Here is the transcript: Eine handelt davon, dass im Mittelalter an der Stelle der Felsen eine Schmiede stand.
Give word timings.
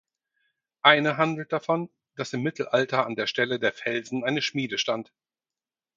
Eine 0.81 1.17
handelt 1.17 1.53
davon, 1.53 1.91
dass 2.15 2.33
im 2.33 2.41
Mittelalter 2.41 3.05
an 3.05 3.13
der 3.15 3.27
Stelle 3.27 3.59
der 3.59 3.71
Felsen 3.71 4.23
eine 4.23 4.41
Schmiede 4.41 4.79
stand. 4.79 5.13